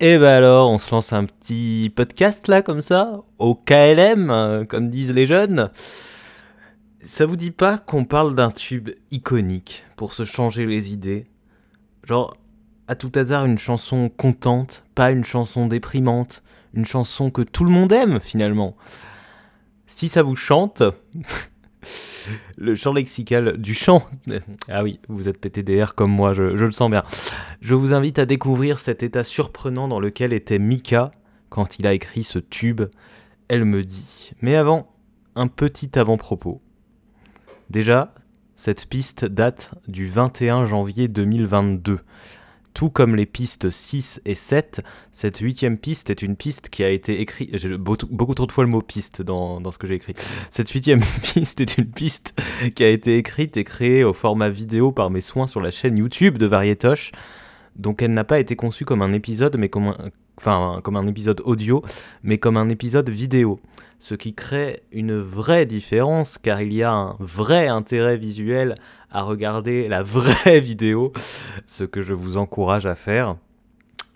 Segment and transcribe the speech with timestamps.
[0.00, 4.64] Et bah alors, on se lance un petit podcast là, comme ça, au KLM, euh,
[4.64, 5.70] comme disent les jeunes.
[6.98, 11.26] Ça vous dit pas qu'on parle d'un tube iconique pour se changer les idées?
[12.02, 12.36] Genre,
[12.88, 16.42] à tout hasard, une chanson contente, pas une chanson déprimante,
[16.74, 18.76] une chanson que tout le monde aime finalement.
[19.86, 20.82] Si ça vous chante,
[22.56, 24.06] le champ lexical du chant.
[24.68, 27.04] Ah oui, vous êtes PTDR comme moi, je, le sens bien.
[27.60, 31.12] Je vous invite à découvrir cet état surprenant dans lequel était Mika
[31.48, 32.82] quand il a écrit ce tube.
[33.48, 34.32] Elle me dit.
[34.40, 34.94] Mais avant,
[35.34, 36.62] un petit avant-propos.
[37.70, 38.14] Déjà,
[38.56, 42.00] cette piste date du 21 janvier 2022.
[42.74, 44.82] Tout comme les pistes 6 et 7,
[45.12, 47.56] cette huitième piste est une piste qui a été écrite.
[47.56, 50.14] J'ai beaucoup, trop de fois le mot piste dans, ce que j'ai écrit.
[50.50, 52.34] Cette huitième piste est une piste
[52.74, 55.96] qui a été écrite et créée au format vidéo par mes soins sur la chaîne
[55.98, 57.12] YouTube de Varietoche.
[57.76, 61.06] Donc elle n'a pas été conçue comme un épisode, mais comme un, enfin comme un
[61.06, 61.82] épisode audio,
[62.22, 63.60] mais comme un épisode vidéo.
[63.98, 68.74] Ce qui crée une vraie différence, car il y a un vrai intérêt visuel
[69.10, 71.12] à regarder la vraie vidéo,
[71.66, 73.36] ce que je vous encourage à faire.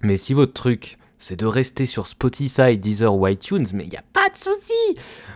[0.02, 3.96] Mais si votre truc, c'est de rester sur Spotify, Deezer ou iTunes, mais il n'y
[3.96, 4.72] a pas de souci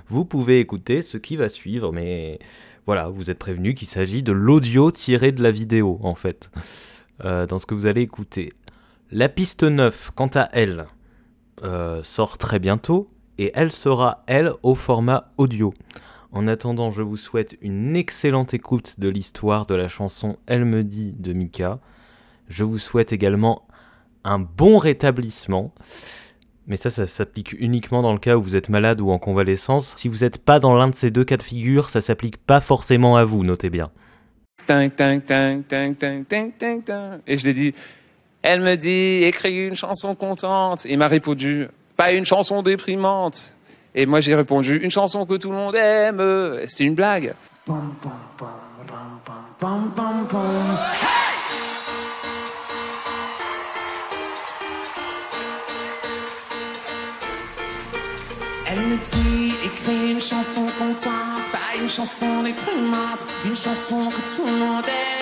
[0.08, 2.38] Vous pouvez écouter ce qui va suivre, mais
[2.86, 6.50] voilà, vous êtes prévenu qu'il s'agit de l'audio tiré de la vidéo, en fait,
[7.24, 8.52] euh, dans ce que vous allez écouter.
[9.14, 10.86] La piste 9, quant à elle,
[11.64, 15.74] euh, sort très bientôt, et elle sera, elle, au format audio.
[16.30, 20.82] En attendant, je vous souhaite une excellente écoute de l'histoire de la chanson Elle me
[20.82, 21.78] dit de Mika.
[22.48, 23.68] Je vous souhaite également
[24.24, 25.74] un bon rétablissement.
[26.66, 29.92] Mais ça, ça s'applique uniquement dans le cas où vous êtes malade ou en convalescence.
[29.98, 32.62] Si vous n'êtes pas dans l'un de ces deux cas de figure, ça s'applique pas
[32.62, 33.90] forcément à vous, notez bien.
[37.26, 37.74] Et je l'ai dit,
[38.42, 40.84] elle me dit, écris une chanson contente.
[40.86, 43.54] Et il m'a répondu, pas une chanson déprimante.
[43.94, 46.20] Et moi j'ai répondu une chanson que tout le monde aime.
[46.66, 47.34] C'était une blague.
[58.74, 64.46] Elle me dit écris une chanson contente, pas une chanson déprimante, une chanson que tout
[64.46, 65.21] le monde aime.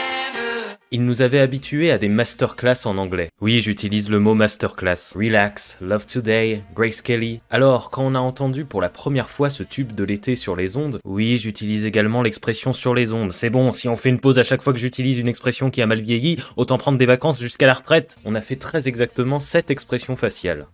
[0.92, 3.28] Il nous avait habitués à des masterclass en anglais.
[3.40, 5.14] Oui, j'utilise le mot masterclass.
[5.14, 7.38] Relax, Love Today, Grace Kelly.
[7.48, 10.76] Alors, quand on a entendu pour la première fois ce tube de l'été sur les
[10.76, 13.30] ondes, oui, j'utilise également l'expression sur les ondes.
[13.30, 15.80] C'est bon, si on fait une pause à chaque fois que j'utilise une expression qui
[15.80, 18.16] a mal vieilli, autant prendre des vacances jusqu'à la retraite.
[18.24, 20.66] On a fait très exactement cette expression faciale.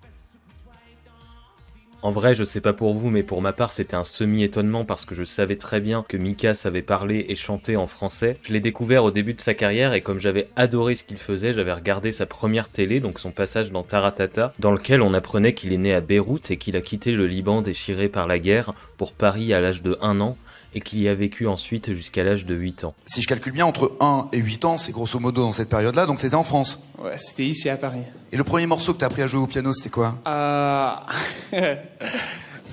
[2.07, 5.05] En vrai, je sais pas pour vous, mais pour ma part, c'était un semi-étonnement parce
[5.05, 8.37] que je savais très bien que Mika savait parler et chanter en français.
[8.43, 11.53] Je l'ai découvert au début de sa carrière et comme j'avais adoré ce qu'il faisait,
[11.53, 15.73] j'avais regardé sa première télé, donc son passage dans Taratata, dans lequel on apprenait qu'il
[15.73, 19.13] est né à Beyrouth et qu'il a quitté le Liban déchiré par la guerre pour
[19.13, 20.37] Paris à l'âge de 1 an
[20.75, 22.95] et qu'il y a vécu ensuite jusqu'à l'âge de 8 ans.
[23.07, 26.07] Si je calcule bien, entre 1 et 8 ans, c'est grosso modo dans cette période-là,
[26.07, 28.03] donc c'était en France Ouais, c'était ici à Paris.
[28.33, 30.17] Et le premier morceau que t'as appris à jouer au piano, c'était quoi?
[30.27, 30.93] Euh...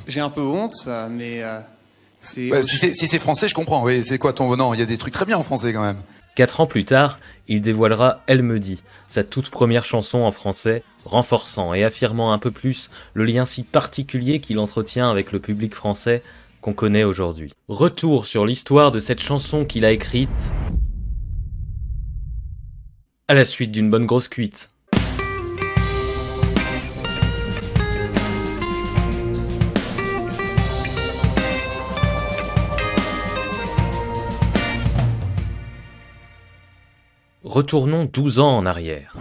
[0.07, 1.59] J'ai un peu honte, mais euh,
[2.19, 2.51] c'est...
[2.63, 3.83] si c'est français, je comprends.
[3.83, 4.73] Oui, c'est quoi ton venant?
[4.73, 6.01] Il y a des trucs très bien en français quand même.
[6.35, 10.81] Quatre ans plus tard, il dévoilera Elle me dit, sa toute première chanson en français,
[11.05, 15.75] renforçant et affirmant un peu plus le lien si particulier qu'il entretient avec le public
[15.75, 16.23] français
[16.63, 17.51] qu'on connaît aujourd'hui.
[17.67, 20.53] Retour sur l'histoire de cette chanson qu'il a écrite
[23.27, 24.71] à la suite d'une bonne grosse cuite.
[37.43, 39.17] Retournons 12 ans en arrière.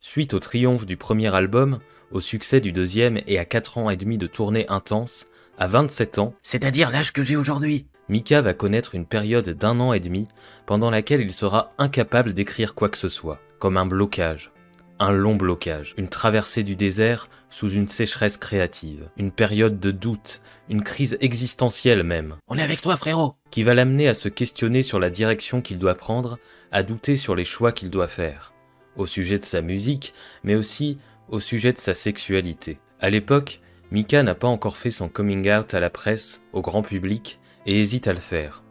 [0.00, 1.78] Suite au triomphe du premier album,
[2.10, 5.26] au succès du deuxième et à 4 ans et demi de tournée intense,
[5.58, 9.92] à 27 ans, c'est-à-dire l'âge que j'ai aujourd'hui, Mika va connaître une période d'un an
[9.92, 10.28] et demi
[10.64, 14.52] pendant laquelle il sera incapable d'écrire quoi que ce soit, comme un blocage.
[14.98, 20.40] Un long blocage, une traversée du désert sous une sécheresse créative, une période de doute,
[20.70, 22.36] une crise existentielle même.
[22.48, 25.78] On est avec toi frérot Qui va l'amener à se questionner sur la direction qu'il
[25.78, 26.38] doit prendre,
[26.72, 28.54] à douter sur les choix qu'il doit faire.
[28.96, 30.14] Au sujet de sa musique,
[30.44, 32.78] mais aussi au sujet de sa sexualité.
[33.00, 36.82] À l'époque, Mika n'a pas encore fait son coming out à la presse, au grand
[36.82, 38.62] public, et hésite à le faire.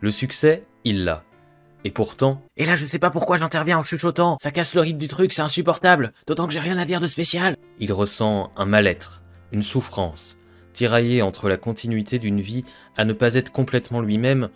[0.00, 1.24] Le succès, il l'a.
[1.84, 2.42] Et pourtant...
[2.56, 4.36] Et là, je sais pas pourquoi j'interviens en chuchotant.
[4.40, 6.12] Ça casse le rythme du truc, c'est insupportable.
[6.26, 7.56] D'autant que j'ai rien à dire de spécial.
[7.80, 10.38] Il ressent un mal-être, une souffrance,
[10.72, 12.64] tiraillé entre la continuité d'une vie
[12.96, 14.48] à ne pas être complètement lui-même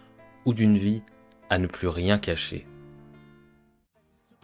[0.45, 1.03] ou d'une vie
[1.51, 2.67] à ne plus rien cacher.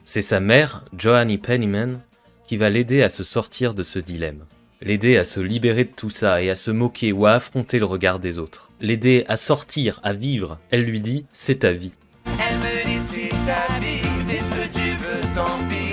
[0.04, 2.00] C'est sa mère, Joanne Pennyman,
[2.44, 4.44] qui va l'aider à se sortir de ce dilemme.
[4.80, 7.84] L'aider à se libérer de tout ça et à se moquer ou à affronter le
[7.84, 8.70] regard des autres.
[8.80, 10.58] L'aider à sortir, à vivre.
[10.70, 11.94] Elle lui dit, c'est ta vie.
[12.26, 15.92] Elle me dit c'est ta vie, fais ce que tu veux, tant pis.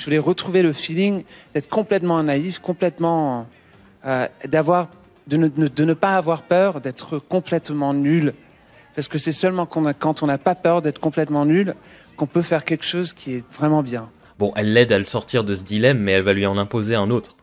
[0.00, 3.46] Je voulais retrouver le feeling d'être complètement naïf, complètement
[4.06, 4.88] euh, d'avoir
[5.26, 8.32] de ne, de ne pas avoir peur d'être complètement nul.
[8.94, 11.74] Parce que c'est seulement quand on n'a pas peur d'être complètement nul
[12.20, 14.10] qu'on peut faire quelque chose qui est vraiment bien.
[14.38, 16.94] Bon, elle l'aide à le sortir de ce dilemme, mais elle va lui en imposer
[16.94, 17.38] un autre.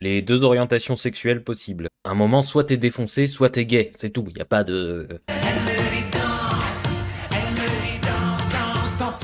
[0.00, 1.86] Les deux orientations sexuelles possibles.
[2.04, 3.92] Un moment, soit t'es défoncé, soit t'es gay.
[3.94, 4.26] C'est tout.
[4.36, 5.06] Y a pas de.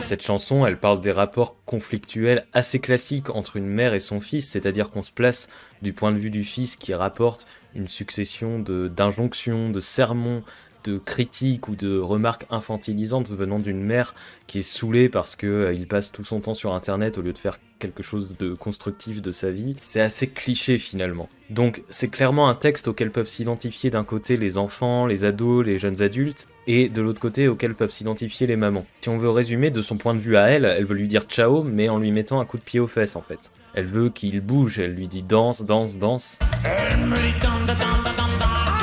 [0.08, 4.48] Cette chanson, elle parle des rapports conflictuels assez classiques entre une mère et son fils,
[4.48, 5.48] c'est-à-dire qu'on se place
[5.82, 10.42] du point de vue du fils qui rapporte une succession d'injonctions, de sermons,
[10.88, 14.14] de critiques ou de remarques infantilisantes venant d'une mère
[14.46, 17.32] qui est saoulée parce que euh, il passe tout son temps sur internet au lieu
[17.32, 19.74] de faire quelque chose de constructif de sa vie.
[19.78, 21.28] C'est assez cliché finalement.
[21.50, 25.78] Donc c'est clairement un texte auquel peuvent s'identifier d'un côté les enfants, les ados, les
[25.78, 28.86] jeunes adultes, et de l'autre côté auquel peuvent s'identifier les mamans.
[29.02, 31.22] Si on veut résumer de son point de vue à elle, elle veut lui dire
[31.22, 33.50] ciao, mais en lui mettant un coup de pied aux fesses en fait.
[33.74, 36.38] Elle veut qu'il bouge, elle lui dit danse, danse, danse.
[36.64, 38.77] Elle me dit danse, danse, danse,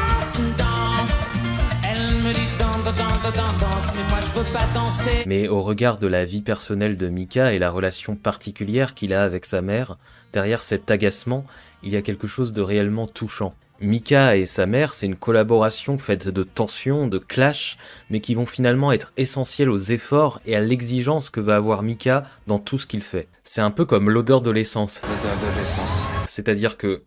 [3.32, 5.24] danse, mais moi je veux pas danser.
[5.26, 9.24] Mais au regard de la vie personnelle de Mika et la relation particulière qu'il a
[9.24, 9.98] avec sa mère,
[10.34, 11.46] derrière cet agacement,
[11.84, 13.56] il y a quelque chose de réellement touchant.
[13.82, 17.78] Mika et sa mère, c'est une collaboration faite de tensions, de clashs,
[18.10, 22.26] mais qui vont finalement être essentielles aux efforts et à l'exigence que va avoir Mika
[22.48, 23.28] dans tout ce qu'il fait.
[23.44, 25.02] C'est un peu comme l'odeur de l'essence.
[25.02, 26.02] L'odeur de l'essence.
[26.30, 27.04] C'est-à-dire que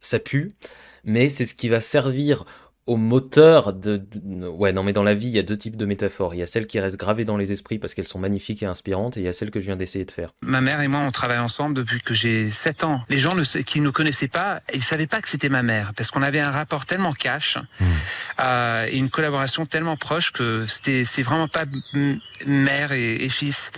[0.00, 0.52] ça pue,
[1.04, 2.44] mais c'est ce qui va servir
[2.86, 3.96] au moteur de...
[3.96, 6.34] de- Ouais, non, mais dans la vie, il y a deux types de métaphores.
[6.34, 8.66] Il y a celles qui restent gravées dans les esprits parce qu'elles sont magnifiques et
[8.66, 10.30] inspirantes, et il y a celles que je viens d'essayer de faire.
[10.42, 13.00] Ma mère et moi, on travaille ensemble depuis que j'ai 7 ans.
[13.08, 16.10] Les gens ne, qui ne connaissaient pas, ils savaient pas que c'était ma mère, parce
[16.10, 17.58] qu'on avait un rapport tellement cash
[18.44, 23.28] euh, et une collaboration tellement proche que c'était c'est vraiment pas m- mère et, et
[23.28, 23.70] fils.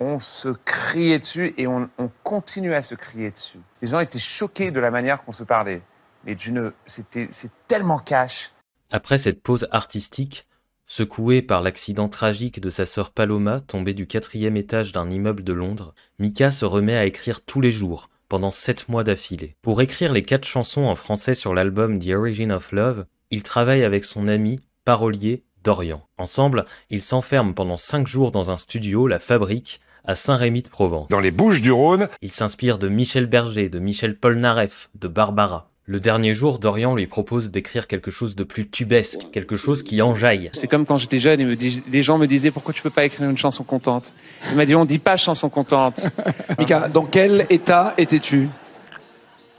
[0.00, 3.58] On se criait dessus et on, on continue à se crier dessus.
[3.80, 5.80] Les gens étaient choqués de la manière qu'on se parlait.
[6.24, 8.52] Mais d'une, c'était, c'est tellement cash.
[8.90, 10.46] Après cette pause artistique,
[10.86, 15.52] secoué par l'accident tragique de sa sœur Paloma tombée du quatrième étage d'un immeuble de
[15.52, 19.56] Londres, Mika se remet à écrire tous les jours, pendant sept mois d'affilée.
[19.62, 23.84] Pour écrire les quatre chansons en français sur l'album The Origin of Love, il travaille
[23.84, 26.06] avec son ami, parolier, Dorian.
[26.18, 31.08] Ensemble, ils s'enferment pendant cinq jours dans un studio, la Fabrique, à Saint-Rémy-de-Provence.
[31.08, 35.70] Dans les Bouches du Rhône, Il s'inspire de Michel Berger, de Michel Polnareff, de Barbara.
[35.84, 40.00] Le dernier jour, Dorian lui propose d'écrire quelque chose de plus tubesque, quelque chose qui
[40.00, 40.48] enjaille.
[40.52, 42.90] C'est comme quand j'étais jeune et me dis- les gens me disaient pourquoi tu peux
[42.90, 44.12] pas écrire une chanson contente?
[44.50, 46.06] Il m'a dit on dit pas chanson contente.
[46.58, 48.48] Mika, dans quel état étais-tu?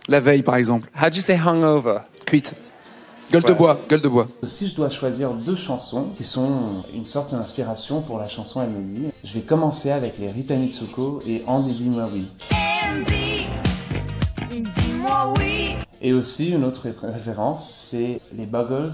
[0.07, 0.89] La veille, par exemple.
[0.95, 1.99] How do you say hungover?
[2.25, 2.53] Cuite.
[3.29, 4.27] Gueule de bois, gueule de bois.
[4.43, 9.09] Si je dois choisir deux chansons qui sont une sorte d'inspiration pour la chanson Amélie,
[9.25, 12.27] je vais commencer avec les Rita Mitsuko et Andy Dis-moi oui.
[12.51, 13.47] Andy,
[14.75, 15.75] dis-moi oui.
[16.03, 18.91] Et aussi une autre ré- référence, c'est les Buggles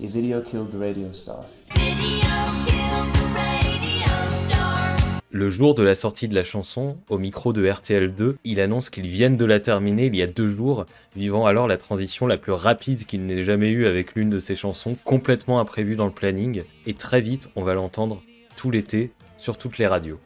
[0.00, 1.40] et Video Killed the Radio Star.
[1.74, 2.20] Video
[2.64, 4.96] killed the radio star.
[5.32, 9.08] Le jour de la sortie de la chanson, au micro de RTL2, il annonce qu'ils
[9.08, 12.52] viennent de la terminer il y a deux jours, vivant alors la transition la plus
[12.52, 16.62] rapide qu'il n'ait jamais eue avec l'une de ses chansons, complètement imprévue dans le planning,
[16.86, 18.22] et très vite on va l'entendre
[18.56, 20.20] tout l'été sur toutes les radios.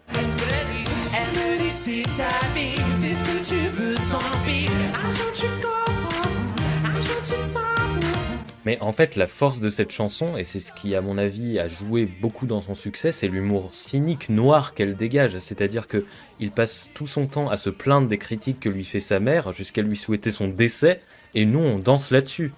[8.64, 11.58] Mais en fait, la force de cette chanson, et c'est ce qui, à mon avis,
[11.58, 15.38] a joué beaucoup dans son succès, c'est l'humour cynique, noir qu'elle dégage.
[15.38, 16.04] C'est-à-dire que
[16.40, 19.52] il passe tout son temps à se plaindre des critiques que lui fait sa mère,
[19.52, 21.00] jusqu'à lui souhaiter son décès,
[21.34, 22.52] et nous, on danse là-dessus.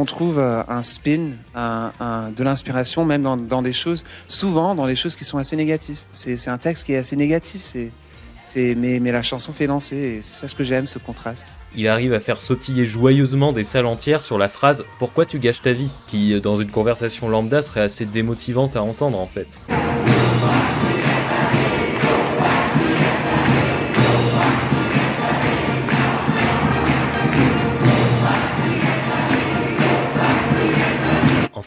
[0.00, 5.14] On, trouve euh, un spin, de l'inspiration même dans, des choses, souvent dans des choses
[5.14, 6.00] qui sont assez négatives.
[6.12, 10.22] C'est un texte qui est assez négatif, c'est, mais, mais la chanson fait danser et
[10.22, 11.48] c'est ça ce que j'aime, ce contraste.
[11.76, 15.62] Il arrive à faire sautiller joyeusement des salles entières sur la phrase «Pourquoi tu gâches
[15.62, 19.46] ta vie?», qui, dans une conversation lambda, serait assez démotivante à entendre, en fait.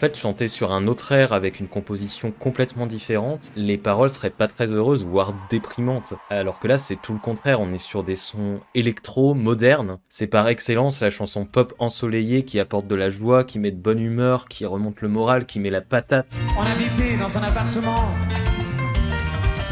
[0.03, 4.49] Fait, chanter sur un autre air avec une composition complètement différente, les paroles seraient pas
[4.49, 6.13] très heureuses, voire déprimantes.
[6.29, 9.99] Alors que là, c'est tout le contraire, on est sur des sons électro, modernes.
[10.09, 13.77] C'est par excellence la chanson pop ensoleillée qui apporte de la joie, qui met de
[13.77, 16.37] bonne humeur, qui remonte le moral, qui met la patate.
[16.57, 18.09] On habitait dans un appartement.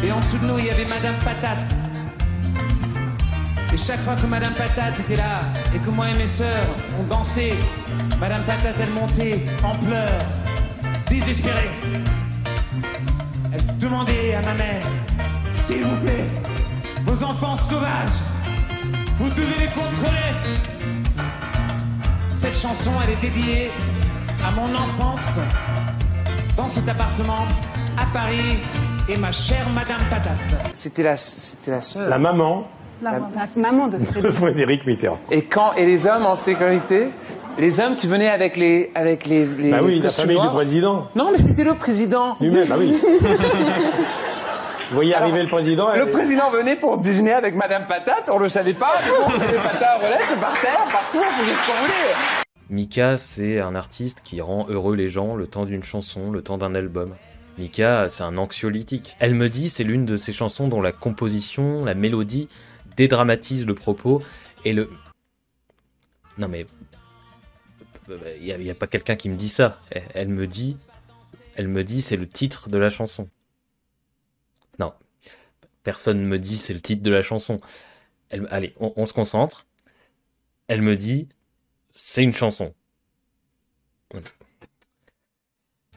[0.01, 1.90] Et en dessous de nous, il y avait Madame Patate.
[3.73, 5.41] Et chaque fois que Madame Patate était là,
[5.73, 6.67] et que moi et mes sœurs,
[6.99, 7.53] on dansait,
[8.19, 10.21] Madame Patate, elle montait en pleurs,
[11.09, 11.69] désespérée.
[13.53, 14.81] Elle demandait à ma mère,
[15.53, 16.25] s'il vous plaît,
[17.05, 18.19] vos enfants sauvages,
[19.17, 20.31] vous devez les contrôler.
[22.29, 23.71] Cette chanson, elle est dédiée
[24.45, 25.39] à mon enfance
[26.57, 27.45] dans cet appartement
[27.97, 28.59] à Paris
[29.07, 30.39] et ma chère Madame Patate.
[30.73, 32.09] C'était la, c'était la sœur.
[32.09, 32.67] La maman
[33.01, 34.37] La, la maman de Frédéric.
[34.37, 35.19] Frédéric Mitterrand.
[35.31, 37.09] Et quand et les hommes en sécurité,
[37.57, 40.49] les hommes qui venaient avec les avec les, les Bah oui, la costumes famille du
[40.49, 41.07] président.
[41.15, 42.37] Non, mais c'était le président.
[42.39, 42.99] Lui-même, bah oui.
[44.89, 45.95] Vous voyez arriver le président.
[45.95, 49.41] Le président venait pour déjeuner avec Madame Patate, on le savait pas, mais bon, on
[49.41, 52.13] avait Patate à relève, par terre, partout, vous ce qu'on voulait.
[52.69, 56.57] Mika, c'est un artiste qui rend heureux les gens le temps d'une chanson, le temps
[56.57, 57.15] d'un album.
[57.57, 59.15] Mika, c'est un anxiolytique.
[59.19, 62.49] Elle me dit, c'est l'une de ces chansons dont la composition, la mélodie
[62.95, 64.23] dédramatise le propos
[64.65, 64.89] et le.
[66.37, 66.65] Non mais.
[68.39, 69.79] Il n'y a, pas quelqu'un qui me dit ça.
[70.13, 70.77] Elle, me dit.
[71.55, 73.29] Elle me dit, c'est le titre de la chanson.
[74.79, 74.93] Non.
[75.83, 77.61] Personne ne me dit, c'est le titre de la chanson.
[78.29, 79.65] Elle, allez, on- on se concentre.
[80.67, 81.29] Elle me dit,
[81.89, 82.73] c'est une chanson.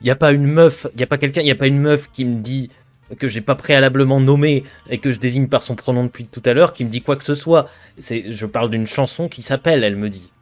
[0.01, 1.67] Il y a pas une meuf, il y a pas quelqu'un, il y a pas
[1.67, 2.71] une meuf qui me dit
[3.19, 6.55] que j'ai pas préalablement nommé et que je désigne par son pronom depuis tout à
[6.55, 7.69] l'heure qui me dit quoi que ce soit.
[7.99, 10.33] C'est je parle d'une chanson qui s'appelle, elle me dit.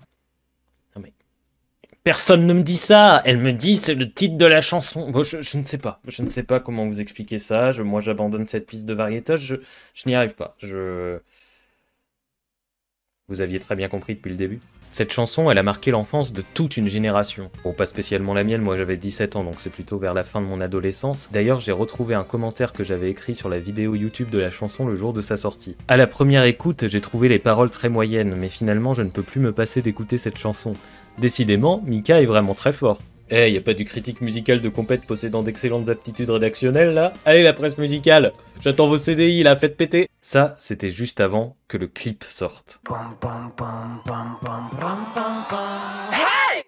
[0.94, 1.12] Non mais
[2.04, 5.10] personne ne me dit ça, elle me dit c'est le titre de la chanson.
[5.10, 7.72] Bon, je, ne sais pas, je ne sais pas comment vous expliquer ça.
[7.82, 9.56] Moi j'abandonne cette piste de variétage, je,
[9.94, 10.56] je n'y arrive pas.
[10.58, 11.18] Je
[13.32, 14.60] vous aviez très bien compris depuis le début.
[14.90, 17.50] Cette chanson, elle a marqué l'enfance de toute une génération.
[17.64, 20.42] Bon, pas spécialement la mienne, moi j'avais 17 ans, donc c'est plutôt vers la fin
[20.42, 21.30] de mon adolescence.
[21.32, 24.86] D'ailleurs, j'ai retrouvé un commentaire que j'avais écrit sur la vidéo YouTube de la chanson
[24.86, 25.78] le jour de sa sortie.
[25.88, 29.22] À la première écoute, j'ai trouvé les paroles très moyennes, mais finalement, je ne peux
[29.22, 30.74] plus me passer d'écouter cette chanson.
[31.16, 33.00] Décidément, Mika est vraiment très fort.
[33.34, 37.14] Eh, y a pas du critique musical de compète possédant d'excellentes aptitudes rédactionnelles là?
[37.24, 41.78] Allez la presse musicale J'attends vos CDI là, faites péter Ça, c'était juste avant que
[41.78, 42.82] le clip sorte.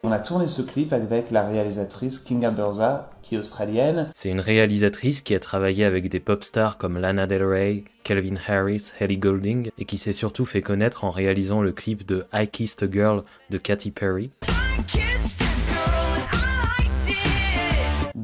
[0.02, 4.08] On a tourné ce clip avec la réalisatrice Kinga Burza, qui est australienne.
[4.14, 8.36] C'est une réalisatrice qui a travaillé avec des pop stars comme Lana Del Rey, Calvin
[8.48, 12.48] Harris, Ellie Goulding, et qui s'est surtout fait connaître en réalisant le clip de I
[12.48, 14.30] Kissed a Girl de Katy Perry.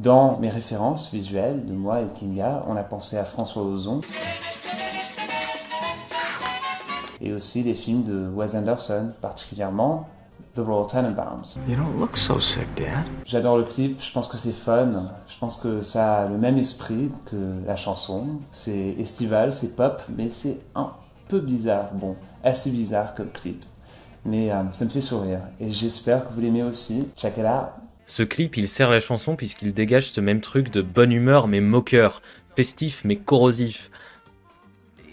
[0.01, 4.01] Dans mes références visuelles de moi et de Kinga, on a pensé à François Ozon.
[7.19, 10.07] Et aussi les films de Wes Anderson, particulièrement
[10.55, 11.55] The Royal Tenenbaums.
[11.67, 13.05] You don't look so sick, Dad.
[13.25, 16.57] J'adore le clip, je pense que c'est fun, je pense que ça a le même
[16.57, 18.39] esprit que la chanson.
[18.49, 20.93] C'est estival, c'est pop, mais c'est un
[21.27, 21.89] peu bizarre.
[21.93, 23.63] Bon, assez bizarre comme clip.
[24.25, 27.07] Mais euh, ça me fait sourire et j'espère que vous l'aimez aussi.
[27.15, 27.80] Check it out.
[28.11, 31.61] Ce clip, il sert la chanson puisqu'il dégage ce même truc de bonne humeur mais
[31.61, 32.21] moqueur,
[32.57, 33.89] festif mais corrosif.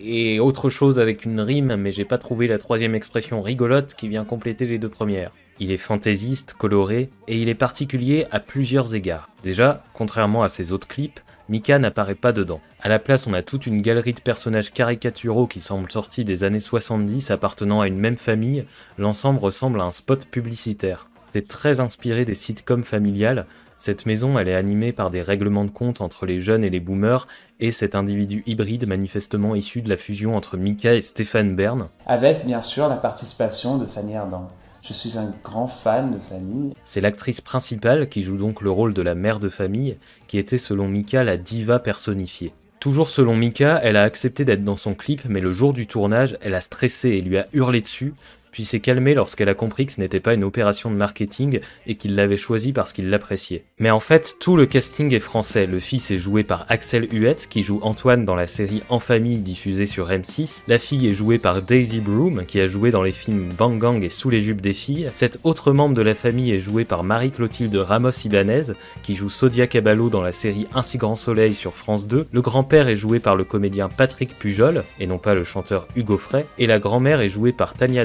[0.01, 4.09] Et autre chose avec une rime, mais j'ai pas trouvé la troisième expression rigolote qui
[4.09, 5.31] vient compléter les deux premières.
[5.61, 9.31] Il est fantaisiste, coloré, et il est particulier à plusieurs égards.
[9.45, 12.61] Déjà, contrairement à ses autres clips, Mika n'apparaît pas dedans.
[12.81, 16.43] À la place, on a toute une galerie de personnages caricaturaux qui semblent sortis des
[16.43, 18.65] années 70 appartenant à une même famille.
[18.99, 21.09] L'ensemble ressemble à un spot publicitaire.
[21.47, 23.47] Très inspiré des sitcoms familiales.
[23.77, 26.81] Cette maison, elle est animée par des règlements de compte entre les jeunes et les
[26.81, 27.29] boomers,
[27.61, 31.89] et cet individu hybride manifestement issu de la fusion entre Mika et Stéphane Bern.
[32.07, 34.49] Avec bien sûr la participation de Fanny Ardant.
[34.83, 36.75] Je suis un grand fan de Fanny.
[36.85, 40.59] C'est l'actrice principale qui joue donc le rôle de la mère de famille, qui était
[40.59, 42.53] selon Mika la diva personnifiée.
[42.81, 46.39] Toujours selon Mika, elle a accepté d'être dans son clip, mais le jour du tournage,
[46.41, 48.15] elle a stressé et lui a hurlé dessus,
[48.59, 51.95] puis s'est calmée lorsqu'elle a compris que ce n'était pas une opération de marketing et
[51.95, 53.63] qu'il l'avait choisi parce qu'il l'appréciait.
[53.79, 55.65] Mais en fait, tout le casting est français.
[55.65, 59.39] Le fils est joué par Axel Huette, qui joue Antoine dans la série En famille
[59.39, 60.63] diffusée sur M6.
[60.67, 64.03] La fille est jouée par Daisy Broom, qui a joué dans les films Bang Gang
[64.03, 65.09] et Sous les jupes des filles.
[65.13, 68.73] Cet autre membre de la famille est joué par Marie-Clotilde Ramos-Ibanez,
[69.05, 72.27] qui joue Sodia Caballo dans la série Ainsi grand soleil sur France 2.
[72.33, 76.19] Le grand-père est joué par le comédien Patrick Pujol, et non pas le chanteur Hugo
[76.19, 76.45] Frey.
[76.59, 78.05] Et la grand-mère est jouée par Tania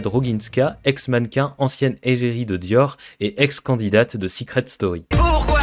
[0.83, 5.05] Ex-mannequin, ancienne égérie de Dior et ex-candidate de Secret Story.
[5.09, 5.59] Pourquoi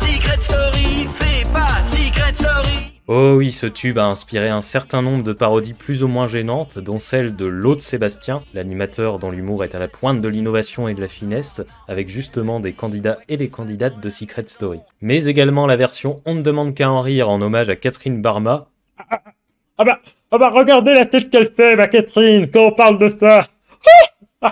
[0.00, 3.02] Secret Story, fais pas Secret Story.
[3.06, 6.78] Oh oui, ce tube a inspiré un certain nombre de parodies plus ou moins gênantes,
[6.78, 10.94] dont celle de L'Aude Sébastien, l'animateur dont l'humour est à la pointe de l'innovation et
[10.94, 14.80] de la finesse, avec justement des candidats et des candidates de Secret Story.
[15.00, 18.68] Mais également la version On ne demande qu'à en rire en hommage à Catherine Barma.
[19.76, 20.00] Ah bah,
[20.32, 23.48] ah bah regardez la tête qu'elle fait, ma Catherine, quand on parle de ça.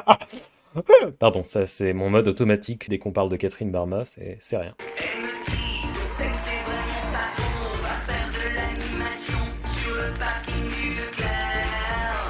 [1.19, 4.75] Pardon, ça c'est mon mode automatique dès qu'on parle de Catherine Barma, c'est c'est rien.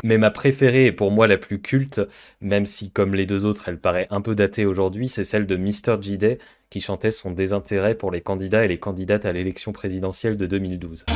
[0.05, 2.03] Mais ma préférée et pour moi la plus culte,
[2.41, 5.57] même si comme les deux autres elle paraît un peu datée aujourd'hui, c'est celle de
[5.57, 6.01] Mr.
[6.01, 6.39] J-Day
[6.71, 11.07] qui chantait son désintérêt pour les candidats et les candidates à l'élection présidentielle de 2012.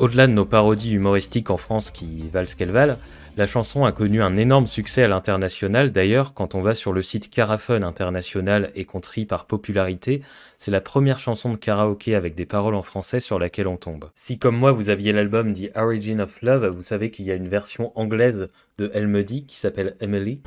[0.00, 2.96] Au-delà de nos parodies humoristiques en France qui valent ce qu'elles valent,
[3.36, 5.92] la chanson a connu un énorme succès à l'international.
[5.92, 10.22] D'ailleurs, quand on va sur le site Caraphone International et qu'on trie par popularité,
[10.56, 14.08] c'est la première chanson de karaoké avec des paroles en français sur laquelle on tombe.
[14.14, 17.34] Si comme moi vous aviez l'album The Origin of Love, vous savez qu'il y a
[17.34, 20.40] une version anglaise de Elle me dit qui s'appelle Emily.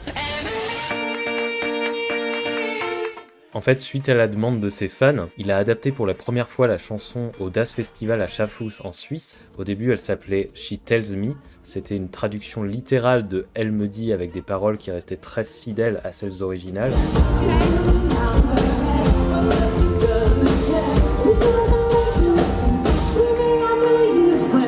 [3.56, 6.48] En fait, suite à la demande de ses fans, il a adapté pour la première
[6.48, 9.38] fois la chanson au Das Festival à Schaffhouse en Suisse.
[9.60, 11.36] Au début, elle s'appelait She Tells Me.
[11.62, 16.02] C'était une traduction littérale de Elle me dit avec des paroles qui restaient très fidèles
[16.04, 16.94] à celles originales.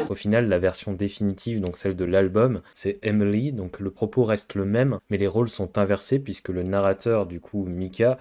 [0.08, 4.54] Au final, la version définitive, donc celle de l'album, c'est Emily, donc le propos reste
[4.54, 8.18] le même, mais les rôles sont inversés puisque le narrateur, du coup Mika,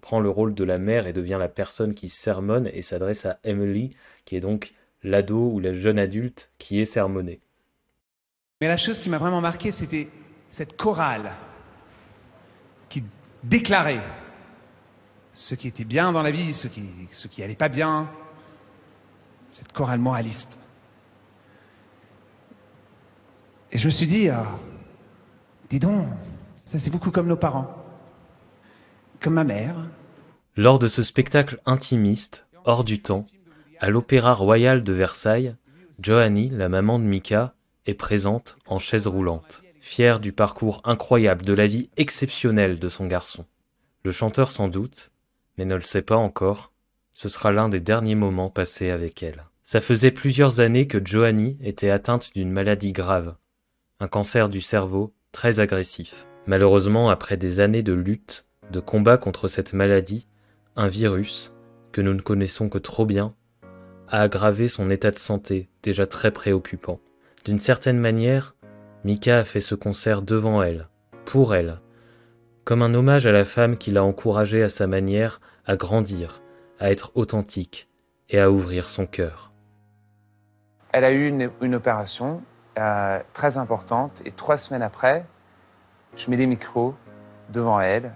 [0.00, 3.38] prend le rôle de la mère et devient la personne qui sermonne et s'adresse à
[3.44, 3.90] Emily,
[4.24, 7.40] qui est donc l'ado ou la jeune adulte qui est sermonnée.
[8.60, 10.08] Mais la chose qui m'a vraiment marqué, c'était
[10.50, 11.30] cette chorale
[12.88, 13.04] qui
[13.44, 14.02] déclarait
[15.32, 18.10] ce qui était bien dans la vie, ce qui, ce qui allait pas bien.
[19.50, 20.58] Cette chorale moraliste.
[23.72, 24.46] Et je me suis dit, ah,
[25.68, 26.06] dis donc,
[26.56, 27.79] ça c'est beaucoup comme nos parents.
[29.28, 29.76] Ma mère.
[30.56, 33.26] Lors de ce spectacle intimiste, hors du temps,
[33.78, 35.56] à l'Opéra Royal de Versailles,
[36.00, 37.54] Johanny, la maman de Mika,
[37.86, 43.06] est présente en chaise roulante, fière du parcours incroyable, de la vie exceptionnelle de son
[43.06, 43.44] garçon.
[44.04, 45.10] Le chanteur s'en doute,
[45.58, 46.72] mais ne le sait pas encore,
[47.12, 49.44] ce sera l'un des derniers moments passés avec elle.
[49.62, 53.36] Ça faisait plusieurs années que Johanny était atteinte d'une maladie grave,
[54.00, 56.26] un cancer du cerveau très agressif.
[56.46, 60.26] Malheureusement, après des années de lutte, de combat contre cette maladie,
[60.76, 61.52] un virus,
[61.92, 63.34] que nous ne connaissons que trop bien,
[64.08, 67.00] a aggravé son état de santé déjà très préoccupant.
[67.44, 68.54] D'une certaine manière,
[69.04, 70.88] Mika a fait ce concert devant elle,
[71.24, 71.78] pour elle,
[72.64, 76.42] comme un hommage à la femme qui l'a encouragée à sa manière à grandir,
[76.78, 77.88] à être authentique
[78.28, 79.52] et à ouvrir son cœur.
[80.92, 82.42] Elle a eu une, opération
[82.78, 85.24] euh, très importante et trois semaines après,
[86.16, 86.94] je mets des micros
[87.52, 88.14] devant elle.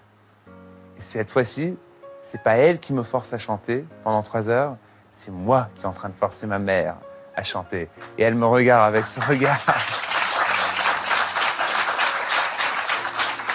[0.96, 1.76] Et cette fois-ci,
[2.22, 4.76] c'est pas elle qui me force à chanter pendant trois heures,
[5.10, 6.96] c'est moi qui est en train de forcer ma mère
[7.36, 7.88] à chanter.
[8.18, 9.58] Et elle me regarde avec ce regard.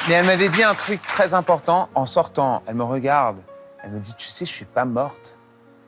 [0.08, 2.64] Mais elle m'avait dit un truc très important en sortant.
[2.66, 3.38] Elle me regarde.
[3.84, 5.38] Elle me dit, tu sais, je suis pas morte.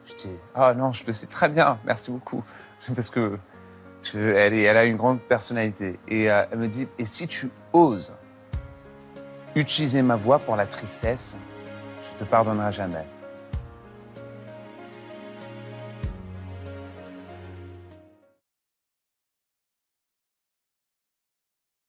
[0.06, 2.44] Je dis, ah non, je le sais très bien, merci beaucoup.
[2.96, 3.38] Parce que
[4.04, 6.00] je- elle, elle a une grande personnalité.
[6.08, 8.14] Et euh, elle me dit, et si tu oses
[9.56, 11.38] utiliser ma voix pour la tristesse,
[12.12, 13.06] je te pardonnerai jamais.